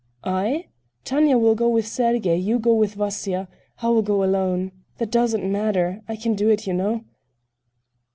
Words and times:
"I? 0.23 0.65
Tanya 1.05 1.37
will 1.37 1.53
go 1.53 1.69
with 1.69 1.85
Sergey, 1.85 2.35
you 2.35 2.57
go 2.57 2.73
with 2.73 2.95
Vasya.... 2.95 3.47
I 3.83 3.89
will 3.89 4.01
go 4.01 4.23
alone. 4.23 4.71
That 4.97 5.11
doesn't 5.11 5.43
matter, 5.45 6.01
I 6.07 6.15
can 6.15 6.33
do 6.33 6.49
it, 6.49 6.65
you 6.65 6.73
know." 6.73 7.05